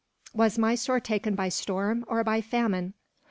"Was 0.33 0.57
Mysore 0.57 0.99
taken 0.99 1.35
by 1.35 1.49
storm, 1.49 2.03
or 2.07 2.23
by 2.23 2.41
famine?" 2.41 2.95